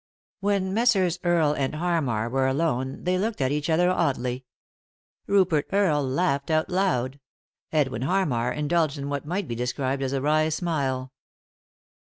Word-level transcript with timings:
When 0.39 0.73
Messrs. 0.73 1.19
Earle 1.23 1.53
and 1.53 1.75
Harmar 1.75 2.27
were 2.27 2.47
alone 2.47 3.03
they 3.03 3.19
looked 3.19 3.39
at 3.39 3.51
each 3.51 3.69
other 3.69 3.91
oddly. 3.91 4.45
Rupert 5.27 5.67
Earle 5.71 6.03
laughed 6.03 6.49
out 6.49 6.69
aloud; 6.69 7.19
Edwin 7.71 8.01
Harmar 8.01 8.51
indulged 8.51 8.97
in 8.97 9.09
what 9.09 9.27
might 9.27 9.47
be 9.47 9.53
described 9.53 10.01
as 10.01 10.11
a 10.13 10.19
wry 10.19 10.49
smile. 10.49 11.13